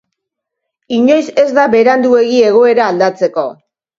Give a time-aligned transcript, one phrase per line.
[0.97, 3.47] Inoiz ez da beranduegi egoera aldatzeko.